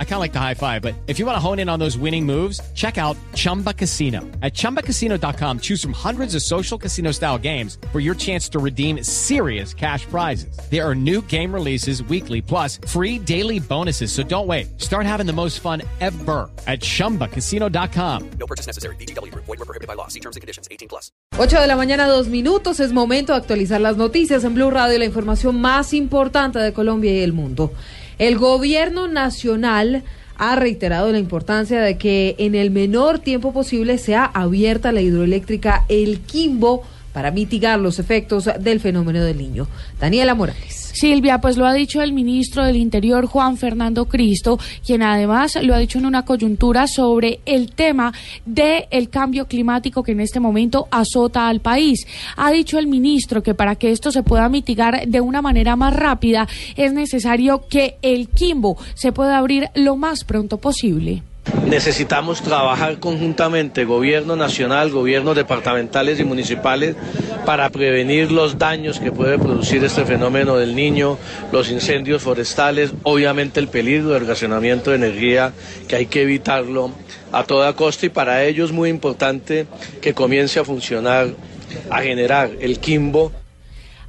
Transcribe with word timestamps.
I 0.00 0.04
kind 0.04 0.14
of 0.14 0.20
like 0.20 0.32
the 0.32 0.40
high 0.40 0.54
five, 0.54 0.82
but 0.82 0.94
if 1.06 1.20
you 1.20 1.26
want 1.26 1.36
to 1.36 1.40
hone 1.40 1.60
in 1.60 1.68
on 1.68 1.78
those 1.78 1.96
winning 1.96 2.26
moves, 2.26 2.60
check 2.74 2.98
out 2.98 3.16
Chumba 3.34 3.72
Casino. 3.72 4.22
At 4.42 4.54
ChumbaCasino.com, 4.54 5.60
choose 5.60 5.80
from 5.80 5.92
hundreds 5.92 6.34
of 6.34 6.42
social 6.42 6.76
casino 6.76 7.12
style 7.12 7.38
games 7.38 7.78
for 7.92 8.00
your 8.00 8.16
chance 8.16 8.48
to 8.48 8.58
redeem 8.58 9.04
serious 9.04 9.72
cash 9.72 10.04
prizes. 10.06 10.58
There 10.68 10.84
are 10.84 10.96
new 10.96 11.22
game 11.22 11.54
releases 11.54 12.02
weekly, 12.02 12.42
plus 12.42 12.80
free 12.88 13.20
daily 13.20 13.60
bonuses. 13.60 14.10
So 14.10 14.24
don't 14.24 14.48
wait. 14.48 14.80
Start 14.80 15.06
having 15.06 15.26
the 15.26 15.32
most 15.32 15.60
fun 15.60 15.82
ever 16.00 16.50
at 16.66 16.80
ChumbaCasino.com. 16.80 18.30
No 18.40 18.46
purchase 18.46 18.66
necessary. 18.66 18.96
BGW. 18.96 19.32
Void 19.34 19.46
were 19.46 19.56
prohibited 19.58 19.86
by 19.86 19.94
law. 19.94 20.08
See 20.08 20.20
terms 20.20 20.34
and 20.34 20.40
conditions. 20.40 20.66
18 20.72 20.88
plus. 20.88 21.12
8 21.38 21.60
de 21.60 21.66
la 21.68 21.76
mañana, 21.76 22.08
dos 22.08 22.26
minutos. 22.26 22.80
Es 22.80 22.92
momento 22.92 23.32
de 23.32 23.38
actualizar 23.38 23.80
las 23.80 23.96
noticias 23.96 24.42
en 24.42 24.54
Blue 24.54 24.70
Radio, 24.70 24.98
la 24.98 25.04
información 25.04 25.60
más 25.60 25.92
importante 25.94 26.58
de 26.58 26.72
Colombia 26.72 27.12
y 27.12 27.22
el 27.22 27.32
mundo. 27.32 27.72
El 28.18 28.36
gobierno 28.38 29.08
nacional 29.08 30.02
ha 30.36 30.56
reiterado 30.56 31.10
la 31.10 31.18
importancia 31.18 31.80
de 31.80 31.98
que 31.98 32.36
en 32.38 32.54
el 32.54 32.70
menor 32.70 33.18
tiempo 33.18 33.52
posible 33.52 33.98
sea 33.98 34.24
abierta 34.24 34.92
la 34.92 35.00
hidroeléctrica 35.00 35.84
El 35.88 36.20
Quimbo 36.20 36.84
para 37.12 37.30
mitigar 37.30 37.78
los 37.78 37.98
efectos 37.98 38.48
del 38.60 38.80
fenómeno 38.80 39.22
del 39.24 39.38
niño. 39.38 39.66
Daniela 40.00 40.34
Morales. 40.34 40.88
Silvia, 40.94 41.40
pues 41.40 41.56
lo 41.56 41.66
ha 41.66 41.72
dicho 41.72 42.02
el 42.02 42.12
ministro 42.12 42.64
del 42.64 42.76
Interior, 42.76 43.26
Juan 43.26 43.56
Fernando 43.56 44.06
Cristo, 44.06 44.58
quien 44.84 45.02
además 45.02 45.56
lo 45.62 45.74
ha 45.74 45.78
dicho 45.78 45.98
en 45.98 46.06
una 46.06 46.24
coyuntura 46.24 46.86
sobre 46.88 47.40
el 47.46 47.70
tema 47.70 48.12
del 48.44 49.08
cambio 49.08 49.46
climático 49.46 50.02
que 50.02 50.12
en 50.12 50.20
este 50.20 50.40
momento 50.40 50.88
azota 50.90 51.48
al 51.48 51.60
país. 51.60 52.06
Ha 52.36 52.50
dicho 52.50 52.78
el 52.78 52.88
ministro 52.88 53.42
que 53.42 53.54
para 53.54 53.76
que 53.76 53.92
esto 53.92 54.10
se 54.10 54.22
pueda 54.22 54.48
mitigar 54.48 55.06
de 55.06 55.20
una 55.20 55.40
manera 55.40 55.76
más 55.76 55.94
rápida 55.94 56.48
es 56.76 56.92
necesario 56.92 57.68
que 57.68 57.96
el 58.02 58.28
Quimbo 58.28 58.76
se 58.94 59.12
pueda 59.12 59.38
abrir 59.38 59.70
lo 59.74 59.96
más 59.96 60.24
pronto 60.24 60.58
posible. 60.58 61.22
Necesitamos 61.66 62.42
trabajar 62.42 62.98
conjuntamente, 62.98 63.84
gobierno 63.84 64.36
nacional, 64.36 64.90
gobiernos 64.90 65.36
departamentales 65.36 66.18
y 66.18 66.24
municipales, 66.24 66.96
para 67.44 67.68
prevenir 67.70 68.30
los 68.32 68.58
daños 68.58 69.00
que 69.00 69.12
puede 69.12 69.38
producir 69.38 69.82
este 69.84 70.04
fenómeno 70.04 70.56
del 70.56 70.74
niño, 70.74 71.18
los 71.52 71.70
incendios 71.70 72.22
forestales, 72.22 72.92
obviamente 73.02 73.60
el 73.60 73.68
peligro 73.68 74.10
del 74.10 74.26
racionamiento 74.26 74.90
de 74.90 74.96
energía, 74.96 75.52
que 75.86 75.96
hay 75.96 76.06
que 76.06 76.22
evitarlo 76.22 76.90
a 77.32 77.44
toda 77.44 77.72
costa. 77.74 78.06
Y 78.06 78.10
para 78.10 78.44
ello 78.44 78.64
es 78.64 78.72
muy 78.72 78.90
importante 78.90 79.66
que 80.00 80.14
comience 80.14 80.60
a 80.60 80.64
funcionar, 80.64 81.28
a 81.90 82.00
generar 82.02 82.50
el 82.60 82.78
Quimbo 82.78 83.32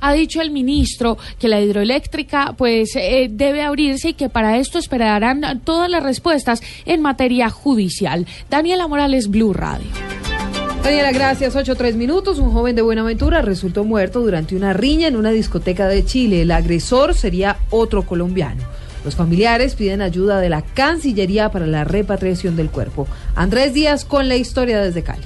ha 0.02 0.14
dicho 0.14 0.42
el 0.42 0.52
ministro 0.52 1.18
que 1.40 1.48
la 1.48 1.62
hidroeléctrica 1.62 2.54
pues 2.58 2.96
eh, 2.96 3.28
debe 3.30 3.64
abrirse 3.64 4.10
y 4.10 4.14
que 4.14 4.30
para 4.30 4.58
esto 4.58 4.80
esperarán 4.80 5.62
todas 5.64 5.90
las 5.90 6.04
respuestas 6.04 6.62
en 6.86 7.02
materia 7.02 7.50
judicial. 7.50 8.26
Daniela 8.50 8.88
Morales, 8.88 9.30
Blue 9.30 9.54
Radio. 9.54 9.88
Daniela, 10.84 11.12
gracias. 11.12 11.56
Ocho 11.56 11.76
tres 11.76 11.96
minutos. 11.96 12.40
Un 12.40 12.52
joven 12.52 12.76
de 12.76 12.82
Buenaventura 12.82 13.42
resultó 13.42 13.84
muerto 13.84 14.22
durante 14.22 14.56
una 14.56 14.74
riña 14.74 15.08
en 15.08 15.16
una 15.16 15.32
discoteca 15.32 15.88
de 15.88 16.06
Chile. 16.06 16.42
El 16.42 16.52
agresor 16.52 17.14
sería 17.14 17.58
otro 17.70 18.04
colombiano. 18.04 18.64
Los 19.06 19.16
familiares 19.16 19.76
piden 19.76 20.02
ayuda 20.02 20.40
de 20.40 20.50
la 20.50 20.62
Cancillería 20.62 21.52
para 21.52 21.68
la 21.68 21.84
repatriación 21.84 22.56
del 22.56 22.70
cuerpo. 22.70 23.08
Andrés 23.36 23.74
Díaz 23.74 24.04
con 24.04 24.28
la 24.28 24.36
historia 24.36 24.82
desde 24.82 25.04
Cali. 25.04 25.24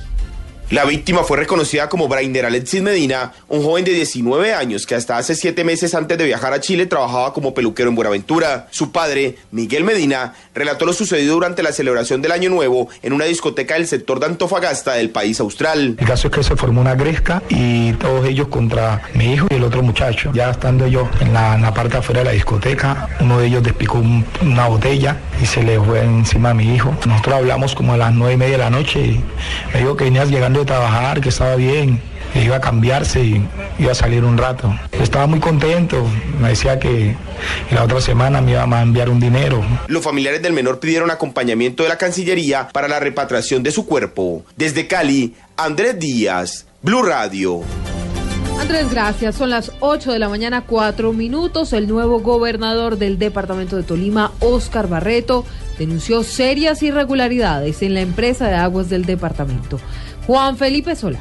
La 0.73 0.85
víctima 0.85 1.23
fue 1.23 1.38
reconocida 1.38 1.88
como 1.88 2.07
Brainer 2.07 2.47
Alexis 2.47 2.81
Medina, 2.81 3.31
un 3.47 3.61
joven 3.61 3.85
de 3.85 3.91
19 3.91 4.55
años 4.55 4.88
que 4.88 4.95
hasta 4.95 5.19
hace 5.19 5.35
siete 5.35 5.63
meses 5.63 5.93
antes 5.93 6.17
de 6.17 6.25
viajar 6.25 6.52
a 6.52 6.61
Chile 6.61 6.88
trabajaba 6.88 7.31
como 7.31 7.53
peluquero 7.53 7.89
en 7.89 7.95
Buenaventura. 7.95 8.69
Su 8.71 8.91
padre, 8.91 9.38
Miguel 9.52 9.83
Medina, 9.83 10.33
relató 10.55 10.87
lo 10.87 10.93
sucedido 10.93 11.36
durante 11.36 11.61
la 11.61 11.73
celebración 11.73 12.23
del 12.23 12.31
Año 12.31 12.49
Nuevo 12.49 12.89
en 13.03 13.14
una 13.14 13.25
discoteca 13.25 13.75
del 13.75 13.86
sector 13.86 14.20
de 14.20 14.25
Antofagasta 14.25 14.93
del 14.93 15.11
país 15.11 15.39
austral. 15.39 15.95
El 15.99 16.08
caso 16.08 16.30
es 16.30 16.33
que 16.33 16.42
se 16.42 16.55
formó 16.55 16.81
una 16.81 16.95
gresca 16.95 17.43
y 17.49 17.93
todos 17.93 18.25
ellos 18.25 18.48
contra 18.48 19.03
mi 19.14 19.33
hijo 19.33 19.45
y 19.52 19.53
el 19.53 19.64
otro 19.65 19.83
muchacho. 19.83 20.31
Ya 20.33 20.49
estando 20.49 20.87
yo 20.87 21.08
en 21.19 21.33
la, 21.33 21.71
parte 21.75 21.98
afuera 21.98 22.21
de 22.21 22.25
la 22.25 22.31
discoteca, 22.31 23.09
uno 23.19 23.37
de 23.37 23.45
ellos 23.45 23.61
despicó 23.61 24.02
una 24.42 24.67
botella 24.69 25.17
y 25.39 25.45
se 25.45 25.61
le 25.61 25.80
fue 25.80 26.02
encima 26.02 26.49
a 26.49 26.53
mi 26.55 26.73
hijo. 26.73 26.95
Nosotros 27.05 27.36
hablamos 27.36 27.75
como 27.75 27.93
a 27.93 27.98
las 27.98 28.11
nueve 28.11 28.33
y 28.33 28.37
media 28.37 28.53
de 28.53 28.64
la 28.64 28.69
noche 28.71 28.99
y 29.02 29.23
me 29.71 29.81
dijo 29.81 29.95
que 29.95 30.05
venías 30.05 30.30
llegando 30.31 30.62
de 30.63 30.67
trabajar, 30.67 31.21
que 31.21 31.29
estaba 31.29 31.55
bien, 31.55 32.01
que 32.33 32.43
iba 32.43 32.55
a 32.55 32.61
cambiarse 32.61 33.23
y 33.23 33.47
iba 33.79 33.91
a 33.91 33.95
salir 33.95 34.23
un 34.23 34.37
rato. 34.37 34.73
Estaba 34.91 35.27
muy 35.27 35.39
contento, 35.39 36.05
me 36.41 36.49
decía 36.49 36.79
que 36.79 37.15
la 37.71 37.83
otra 37.83 38.01
semana 38.01 38.41
me 38.41 38.51
iba 38.51 38.63
a 38.63 38.81
enviar 38.81 39.09
un 39.09 39.19
dinero. 39.19 39.61
Los 39.87 40.03
familiares 40.03 40.41
del 40.41 40.53
menor 40.53 40.79
pidieron 40.79 41.11
acompañamiento 41.11 41.83
de 41.83 41.89
la 41.89 41.97
Cancillería 41.97 42.69
para 42.71 42.87
la 42.87 42.99
repatriación 42.99 43.61
de 43.63 43.71
su 43.71 43.85
cuerpo. 43.85 44.43
Desde 44.55 44.87
Cali, 44.87 45.35
Andrés 45.57 45.99
Díaz, 45.99 46.65
Blue 46.81 47.03
Radio. 47.03 47.61
Andrés, 48.59 48.89
gracias. 48.89 49.35
Son 49.35 49.49
las 49.49 49.71
8 49.81 50.11
de 50.11 50.19
la 50.19 50.30
mañana, 50.30 50.63
4 50.65 51.11
minutos. 51.11 51.73
El 51.73 51.87
nuevo 51.87 52.21
gobernador 52.21 52.97
del 52.97 53.19
departamento 53.19 53.75
de 53.75 53.83
Tolima, 53.83 54.31
Oscar 54.39 54.87
Barreto, 54.87 55.45
denunció 55.77 56.23
serias 56.23 56.81
irregularidades 56.81 57.81
en 57.81 57.93
la 57.93 58.01
empresa 58.01 58.47
de 58.47 58.55
aguas 58.55 58.89
del 58.89 59.05
departamento. 59.05 59.80
Juan 60.26 60.58
Felipe 60.58 60.95
Sola. 60.95 61.20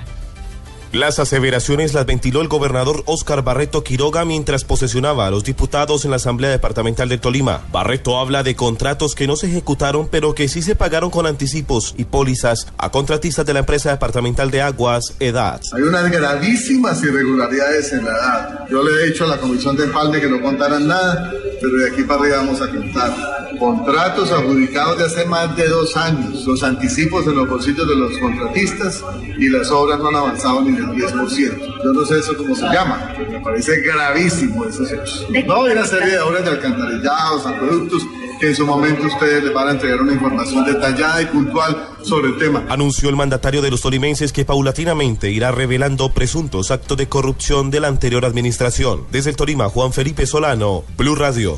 Las 0.92 1.18
aseveraciones 1.18 1.94
las 1.94 2.04
ventiló 2.04 2.42
el 2.42 2.48
gobernador 2.48 3.02
Óscar 3.06 3.42
Barreto 3.42 3.82
Quiroga 3.82 4.26
mientras 4.26 4.64
posesionaba 4.64 5.26
a 5.26 5.30
los 5.30 5.42
diputados 5.42 6.04
en 6.04 6.10
la 6.10 6.18
Asamblea 6.18 6.50
Departamental 6.50 7.08
de 7.08 7.16
Tolima. 7.16 7.62
Barreto 7.72 8.18
habla 8.18 8.42
de 8.42 8.54
contratos 8.54 9.14
que 9.14 9.26
no 9.26 9.36
se 9.36 9.46
ejecutaron 9.46 10.06
pero 10.10 10.34
que 10.34 10.48
sí 10.48 10.60
se 10.60 10.76
pagaron 10.76 11.08
con 11.08 11.26
anticipos 11.26 11.94
y 11.96 12.04
pólizas 12.04 12.66
a 12.76 12.90
contratistas 12.90 13.46
de 13.46 13.54
la 13.54 13.60
empresa 13.60 13.90
departamental 13.90 14.50
de 14.50 14.60
aguas 14.60 15.14
EDAD. 15.18 15.62
Hay 15.72 15.80
unas 15.80 16.10
gravísimas 16.10 17.02
irregularidades 17.02 17.90
en 17.94 18.04
la 18.04 18.10
edad. 18.10 18.66
Yo 18.70 18.82
le 18.82 18.90
he 18.90 19.06
dicho 19.06 19.24
a 19.24 19.28
la 19.28 19.38
Comisión 19.38 19.74
de 19.74 19.84
Empalme 19.84 20.20
que 20.20 20.28
no 20.28 20.42
contaran 20.42 20.86
nada, 20.86 21.32
pero 21.62 21.76
de 21.76 21.90
aquí 21.90 22.02
para 22.02 22.20
arriba 22.20 22.36
vamos 22.38 22.60
a 22.60 22.68
contar. 22.68 23.12
Contratos 23.58 24.32
adjudicados 24.32 24.98
de 24.98 25.04
hace 25.04 25.24
más 25.26 25.56
de 25.56 25.68
dos 25.68 25.96
años, 25.96 26.44
los 26.46 26.62
anticipos 26.62 27.26
en 27.26 27.36
los 27.36 27.48
bolsillos 27.48 27.86
de 27.86 27.94
los 27.94 28.18
contratistas 28.18 29.04
y 29.38 29.48
las 29.48 29.70
obras 29.70 30.00
no 30.00 30.08
han 30.08 30.16
avanzado 30.16 30.62
ni 30.62 30.72
10%. 30.72 31.84
Yo 31.84 31.92
no 31.92 32.04
sé 32.04 32.18
eso 32.18 32.36
cómo 32.36 32.54
se 32.54 32.64
llama, 32.64 33.14
me 33.30 33.40
parece 33.40 33.80
gravísimo 33.80 34.64
esos 34.64 34.90
hechos. 34.90 35.26
No, 35.46 35.64
hay 35.64 35.72
una 35.72 35.86
serie 35.86 36.10
de 36.10 36.20
obras 36.20 36.44
de 36.44 36.50
alcantarillados, 36.50 37.46
acueductos, 37.46 38.02
que 38.42 38.48
en 38.48 38.56
su 38.56 38.66
momento 38.66 39.06
ustedes 39.06 39.44
les 39.44 39.54
van 39.54 39.68
a 39.68 39.70
entregar 39.70 40.02
una 40.02 40.14
información 40.14 40.64
detallada 40.64 41.22
y 41.22 41.26
puntual 41.26 41.90
sobre 42.02 42.26
el 42.26 42.38
tema. 42.38 42.66
Anunció 42.68 43.08
el 43.08 43.14
mandatario 43.14 43.62
de 43.62 43.70
los 43.70 43.82
tolimenses 43.82 44.32
que 44.32 44.44
paulatinamente 44.44 45.30
irá 45.30 45.52
revelando 45.52 46.12
presuntos 46.12 46.72
actos 46.72 46.96
de 46.96 47.08
corrupción 47.08 47.70
de 47.70 47.78
la 47.78 47.86
anterior 47.86 48.24
administración. 48.24 49.04
Desde 49.12 49.30
el 49.30 49.36
Tolima, 49.36 49.68
Juan 49.68 49.92
Felipe 49.92 50.26
Solano, 50.26 50.82
Blue 50.96 51.14
Radio. 51.14 51.56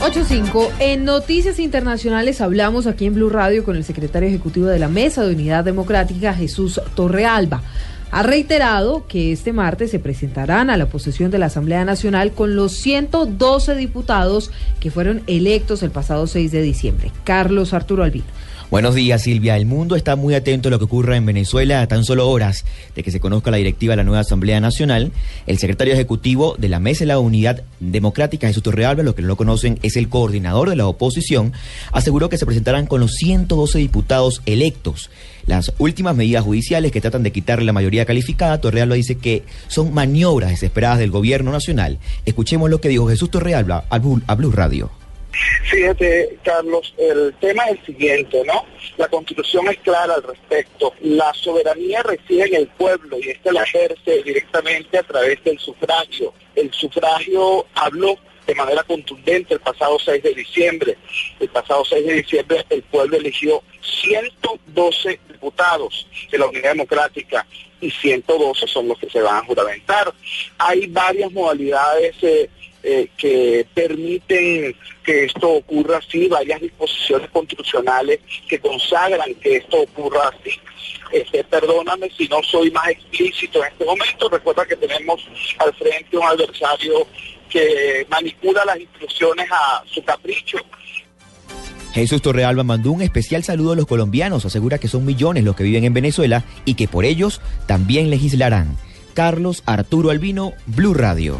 8.5. 0.00 0.68
En 0.80 1.04
Noticias 1.04 1.60
Internacionales 1.60 2.40
hablamos 2.40 2.88
aquí 2.88 3.06
en 3.06 3.14
Blue 3.14 3.30
Radio 3.30 3.62
con 3.62 3.76
el 3.76 3.84
secretario 3.84 4.28
ejecutivo 4.28 4.66
de 4.66 4.80
la 4.80 4.88
Mesa 4.88 5.24
de 5.24 5.32
Unidad 5.32 5.62
Democrática, 5.62 6.34
Jesús 6.34 6.80
Torrealba 6.96 7.62
ha 8.12 8.22
reiterado 8.22 9.06
que 9.08 9.32
este 9.32 9.54
martes 9.54 9.90
se 9.90 9.98
presentarán 9.98 10.68
a 10.68 10.76
la 10.76 10.86
posesión 10.86 11.30
de 11.30 11.38
la 11.38 11.46
Asamblea 11.46 11.84
Nacional 11.86 12.32
con 12.32 12.54
los 12.54 12.72
112 12.72 13.74
diputados 13.74 14.50
que 14.80 14.90
fueron 14.90 15.22
electos 15.26 15.82
el 15.82 15.90
pasado 15.90 16.26
6 16.26 16.52
de 16.52 16.60
diciembre. 16.60 17.10
Carlos 17.24 17.72
Arturo 17.72 18.04
Albino. 18.04 18.26
Buenos 18.72 18.94
días, 18.94 19.20
Silvia. 19.20 19.58
El 19.58 19.66
mundo 19.66 19.96
está 19.96 20.16
muy 20.16 20.32
atento 20.32 20.68
a 20.68 20.70
lo 20.70 20.78
que 20.78 20.86
ocurra 20.86 21.18
en 21.18 21.26
Venezuela 21.26 21.82
a 21.82 21.88
tan 21.88 22.06
solo 22.06 22.30
horas 22.30 22.64
de 22.96 23.02
que 23.02 23.10
se 23.10 23.20
conozca 23.20 23.50
la 23.50 23.58
directiva 23.58 23.92
de 23.92 23.98
la 23.98 24.04
nueva 24.04 24.20
Asamblea 24.20 24.60
Nacional. 24.60 25.12
El 25.46 25.58
secretario 25.58 25.92
ejecutivo 25.92 26.56
de 26.56 26.70
la 26.70 26.80
Mesa 26.80 27.00
de 27.00 27.08
la 27.08 27.18
Unidad 27.18 27.64
Democrática, 27.80 28.46
Jesús 28.46 28.62
Torrealba, 28.62 29.02
los 29.02 29.14
que 29.14 29.20
no 29.20 29.28
lo 29.28 29.36
conocen, 29.36 29.78
es 29.82 29.98
el 29.98 30.08
coordinador 30.08 30.70
de 30.70 30.76
la 30.76 30.86
oposición, 30.86 31.52
aseguró 31.92 32.30
que 32.30 32.38
se 32.38 32.46
presentarán 32.46 32.86
con 32.86 33.00
los 33.00 33.12
112 33.12 33.78
diputados 33.78 34.40
electos. 34.46 35.10
Las 35.44 35.74
últimas 35.76 36.16
medidas 36.16 36.42
judiciales 36.42 36.92
que 36.92 37.02
tratan 37.02 37.24
de 37.24 37.30
quitarle 37.30 37.66
la 37.66 37.74
mayoría 37.74 38.06
calificada, 38.06 38.58
Torrealba 38.62 38.94
dice 38.94 39.18
que 39.18 39.42
son 39.68 39.92
maniobras 39.92 40.48
desesperadas 40.48 40.98
del 40.98 41.10
gobierno 41.10 41.52
nacional. 41.52 41.98
Escuchemos 42.24 42.70
lo 42.70 42.80
que 42.80 42.88
dijo 42.88 43.06
Jesús 43.06 43.30
Torrealba 43.30 43.84
a 43.90 43.98
Blue 43.98 44.50
Radio. 44.50 45.01
Fíjate, 45.70 46.38
Carlos, 46.42 46.94
el 46.98 47.34
tema 47.40 47.64
es 47.64 47.78
el 47.78 47.86
siguiente, 47.86 48.42
¿no? 48.44 48.66
La 48.96 49.08
constitución 49.08 49.68
es 49.68 49.78
clara 49.78 50.14
al 50.14 50.22
respecto. 50.22 50.92
La 51.00 51.32
soberanía 51.34 52.02
reside 52.02 52.44
en 52.48 52.54
el 52.54 52.68
pueblo 52.68 53.18
y 53.18 53.30
este 53.30 53.52
la 53.52 53.62
ejerce 53.62 54.22
directamente 54.22 54.98
a 54.98 55.02
través 55.02 55.42
del 55.44 55.58
sufragio. 55.58 56.34
El 56.54 56.72
sufragio 56.72 57.66
habló 57.74 58.18
de 58.46 58.54
manera 58.54 58.82
contundente 58.82 59.54
el 59.54 59.60
pasado 59.60 59.98
6 59.98 60.22
de 60.22 60.34
diciembre. 60.34 60.98
El 61.40 61.48
pasado 61.48 61.84
6 61.84 62.06
de 62.06 62.14
diciembre 62.14 62.66
el 62.68 62.82
pueblo 62.82 63.16
eligió 63.16 63.62
112 63.80 65.20
diputados 65.28 66.06
de 66.30 66.38
la 66.38 66.46
Unidad 66.46 66.72
Democrática 66.72 67.46
y 67.80 67.90
112 67.90 68.66
son 68.66 68.88
los 68.88 68.98
que 68.98 69.10
se 69.10 69.20
van 69.20 69.36
a 69.36 69.46
juramentar. 69.46 70.12
Hay 70.58 70.86
varias 70.86 71.32
modalidades 71.32 72.14
eh, 72.22 72.48
eh, 72.82 73.08
que 73.16 73.66
permiten 73.74 74.74
que 75.04 75.24
esto 75.24 75.50
ocurra 75.50 75.98
así, 75.98 76.28
varias 76.28 76.60
disposiciones 76.60 77.30
constitucionales 77.30 78.20
que 78.48 78.58
consagran 78.58 79.34
que 79.36 79.56
esto 79.56 79.82
ocurra 79.82 80.28
así. 80.28 80.58
Este, 81.12 81.44
perdóname 81.44 82.10
si 82.16 82.26
no 82.28 82.42
soy 82.42 82.70
más 82.70 82.88
explícito 82.88 83.62
en 83.62 83.72
este 83.72 83.84
momento, 83.84 84.28
recuerda 84.28 84.64
que 84.66 84.76
tenemos 84.76 85.20
al 85.58 85.74
frente 85.74 86.16
un 86.16 86.24
adversario 86.24 87.06
que 87.48 88.06
manipula 88.08 88.64
las 88.64 88.80
instrucciones 88.80 89.46
a 89.50 89.84
su 89.86 90.02
capricho. 90.02 90.58
Jesús 91.92 92.22
Torrealba 92.22 92.64
mandó 92.64 92.90
un 92.90 93.02
especial 93.02 93.44
saludo 93.44 93.72
a 93.72 93.76
los 93.76 93.86
colombianos, 93.86 94.46
asegura 94.46 94.78
que 94.78 94.88
son 94.88 95.04
millones 95.04 95.44
los 95.44 95.54
que 95.54 95.64
viven 95.64 95.84
en 95.84 95.92
Venezuela 95.92 96.42
y 96.64 96.74
que 96.74 96.88
por 96.88 97.04
ellos 97.04 97.42
también 97.66 98.08
legislarán. 98.08 98.78
Carlos 99.12 99.62
Arturo 99.66 100.10
Albino, 100.10 100.54
Blue 100.66 100.94
Radio. 100.94 101.38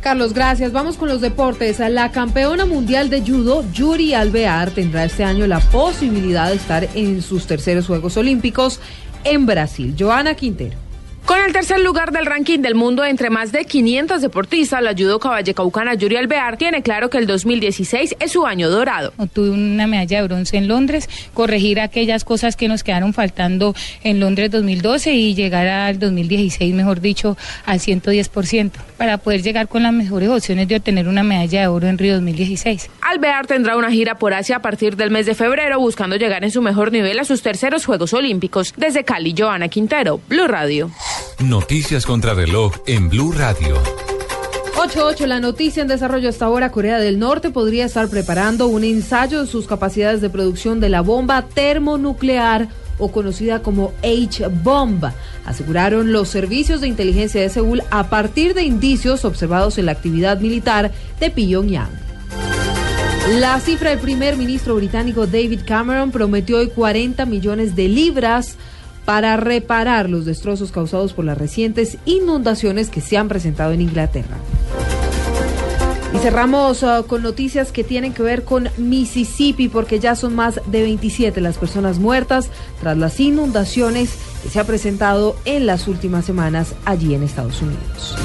Carlos, 0.00 0.32
gracias. 0.32 0.72
Vamos 0.72 0.96
con 0.96 1.08
los 1.08 1.20
deportes. 1.20 1.78
La 1.78 2.10
campeona 2.10 2.64
mundial 2.64 3.10
de 3.10 3.20
judo, 3.20 3.64
Yuri 3.72 4.14
Alvear, 4.14 4.70
tendrá 4.70 5.04
este 5.04 5.24
año 5.24 5.46
la 5.46 5.60
posibilidad 5.60 6.48
de 6.48 6.56
estar 6.56 6.88
en 6.94 7.20
sus 7.20 7.46
terceros 7.46 7.86
Juegos 7.86 8.16
Olímpicos 8.16 8.80
en 9.24 9.44
Brasil. 9.44 9.94
Joana 9.98 10.34
Quintero. 10.34 10.89
Con 11.30 11.38
el 11.38 11.52
tercer 11.52 11.78
lugar 11.78 12.10
del 12.10 12.26
ranking 12.26 12.58
del 12.58 12.74
mundo 12.74 13.04
entre 13.04 13.30
más 13.30 13.52
de 13.52 13.64
500 13.64 14.20
deportistas, 14.20 14.82
la 14.82 14.94
judo 14.94 15.20
caballecaucana 15.20 15.94
Yuri 15.94 16.16
Alvear 16.16 16.56
tiene 16.56 16.82
claro 16.82 17.08
que 17.08 17.18
el 17.18 17.28
2016 17.28 18.16
es 18.18 18.32
su 18.32 18.46
año 18.46 18.68
dorado. 18.68 19.12
Tuve 19.32 19.50
una 19.50 19.86
medalla 19.86 20.22
de 20.22 20.26
bronce 20.26 20.56
en 20.56 20.66
Londres, 20.66 21.08
corregir 21.32 21.78
aquellas 21.78 22.24
cosas 22.24 22.56
que 22.56 22.66
nos 22.66 22.82
quedaron 22.82 23.14
faltando 23.14 23.76
en 24.02 24.18
Londres 24.18 24.50
2012 24.50 25.12
y 25.12 25.36
llegar 25.36 25.68
al 25.68 26.00
2016, 26.00 26.74
mejor 26.74 27.00
dicho, 27.00 27.36
al 27.64 27.78
110%, 27.78 28.72
para 28.96 29.18
poder 29.18 29.42
llegar 29.42 29.68
con 29.68 29.84
las 29.84 29.92
mejores 29.92 30.30
opciones 30.30 30.66
de 30.66 30.74
obtener 30.74 31.06
una 31.06 31.22
medalla 31.22 31.60
de 31.60 31.66
oro 31.68 31.86
en 31.86 31.96
Río 31.96 32.14
2016. 32.14 32.90
Alvear 33.02 33.46
tendrá 33.46 33.76
una 33.76 33.92
gira 33.92 34.16
por 34.16 34.34
Asia 34.34 34.56
a 34.56 34.62
partir 34.62 34.96
del 34.96 35.12
mes 35.12 35.26
de 35.26 35.36
febrero, 35.36 35.78
buscando 35.78 36.16
llegar 36.16 36.42
en 36.42 36.50
su 36.50 36.60
mejor 36.60 36.90
nivel 36.90 37.20
a 37.20 37.24
sus 37.24 37.40
terceros 37.40 37.86
Juegos 37.86 38.14
Olímpicos. 38.14 38.74
Desde 38.76 39.04
Cali, 39.04 39.32
Joana 39.38 39.68
Quintero, 39.68 40.20
Blue 40.26 40.48
Radio. 40.48 40.90
Noticias 41.44 42.04
contra 42.04 42.34
reloj 42.34 42.74
en 42.86 43.08
Blue 43.08 43.32
Radio. 43.32 43.82
8.8, 44.76 45.24
la 45.24 45.40
noticia 45.40 45.80
en 45.80 45.88
desarrollo 45.88 46.28
hasta 46.28 46.44
ahora, 46.44 46.70
Corea 46.70 46.98
del 46.98 47.18
Norte 47.18 47.50
podría 47.50 47.86
estar 47.86 48.08
preparando 48.08 48.66
un 48.66 48.84
ensayo 48.84 49.40
de 49.40 49.46
sus 49.46 49.66
capacidades 49.66 50.20
de 50.20 50.28
producción 50.28 50.80
de 50.80 50.90
la 50.90 51.00
bomba 51.00 51.46
termonuclear 51.46 52.68
o 52.98 53.10
conocida 53.10 53.62
como 53.62 53.94
H-Bomb, 54.02 55.02
aseguraron 55.46 56.12
los 56.12 56.28
servicios 56.28 56.82
de 56.82 56.88
inteligencia 56.88 57.40
de 57.40 57.48
Seúl 57.48 57.82
a 57.90 58.10
partir 58.10 58.52
de 58.52 58.64
indicios 58.64 59.24
observados 59.24 59.78
en 59.78 59.86
la 59.86 59.92
actividad 59.92 60.40
militar 60.40 60.92
de 61.20 61.30
Pyongyang. 61.30 61.88
La 63.38 63.58
cifra 63.60 63.90
del 63.90 63.98
primer 63.98 64.36
ministro 64.36 64.74
británico 64.74 65.26
David 65.26 65.60
Cameron 65.66 66.10
prometió 66.10 66.58
hoy 66.58 66.68
40 66.68 67.24
millones 67.24 67.74
de 67.76 67.88
libras 67.88 68.58
para 69.04 69.36
reparar 69.36 70.08
los 70.08 70.24
destrozos 70.24 70.72
causados 70.72 71.12
por 71.12 71.24
las 71.24 71.38
recientes 71.38 71.98
inundaciones 72.04 72.90
que 72.90 73.00
se 73.00 73.16
han 73.16 73.28
presentado 73.28 73.72
en 73.72 73.80
Inglaterra. 73.80 74.36
Y 76.14 76.18
cerramos 76.18 76.82
uh, 76.82 77.04
con 77.06 77.22
noticias 77.22 77.70
que 77.70 77.84
tienen 77.84 78.12
que 78.12 78.22
ver 78.22 78.44
con 78.44 78.68
Mississippi 78.78 79.68
porque 79.68 80.00
ya 80.00 80.16
son 80.16 80.34
más 80.34 80.60
de 80.66 80.82
27 80.82 81.40
las 81.40 81.56
personas 81.56 81.98
muertas 81.98 82.48
tras 82.80 82.96
las 82.96 83.20
inundaciones 83.20 84.10
que 84.42 84.48
se 84.48 84.58
han 84.58 84.66
presentado 84.66 85.36
en 85.44 85.66
las 85.66 85.86
últimas 85.86 86.24
semanas 86.24 86.74
allí 86.84 87.14
en 87.14 87.22
Estados 87.22 87.62
Unidos. 87.62 88.16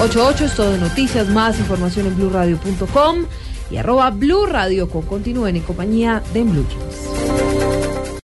88 0.00 0.44
es 0.44 0.54
todo 0.54 0.72
de 0.72 0.78
noticias, 0.78 1.28
más 1.28 1.58
información 1.58 2.06
en 2.06 2.16
blueradio.com 2.16 3.26
y 3.70 3.76
arroba 3.76 4.10
Blue 4.10 4.46
Radio 4.46 4.88
con 4.88 5.02
continúen 5.02 5.56
en 5.56 5.62
compañía 5.62 6.22
de 6.32 6.42
Blue. 6.42 7.17